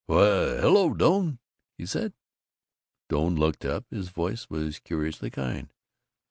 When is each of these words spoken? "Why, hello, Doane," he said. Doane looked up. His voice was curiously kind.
"Why, 0.07 0.57
hello, 0.59 0.95
Doane," 0.95 1.37
he 1.77 1.85
said. 1.85 2.15
Doane 3.07 3.35
looked 3.35 3.65
up. 3.65 3.85
His 3.91 4.09
voice 4.09 4.49
was 4.49 4.79
curiously 4.79 5.29
kind. 5.29 5.71